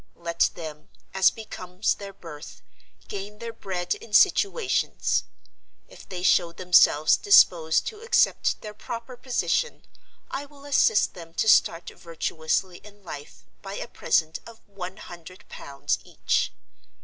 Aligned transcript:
Let 0.17 0.49
them, 0.55 0.89
as 1.13 1.29
becomes 1.29 1.93
their 1.93 2.11
birth, 2.11 2.63
gain 3.07 3.37
their 3.37 3.53
bread 3.53 3.93
in 3.93 4.13
situations. 4.13 5.25
If 5.87 6.09
they 6.09 6.23
show 6.23 6.51
themselves 6.51 7.17
disposed 7.17 7.85
to 7.85 8.01
accept 8.01 8.61
their 8.61 8.73
proper 8.73 9.15
position 9.15 9.85
I 10.31 10.45
will 10.47 10.65
assist 10.65 11.13
them 11.13 11.35
to 11.35 11.47
start 11.47 11.89
virtuously 11.91 12.77
in 12.77 13.03
life 13.03 13.43
by 13.61 13.75
a 13.75 13.87
present 13.87 14.39
of 14.47 14.67
one 14.67 14.97
hundred 14.97 15.47
pounds 15.49 15.99
each. 16.03 16.51